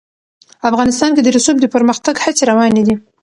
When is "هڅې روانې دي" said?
2.23-2.95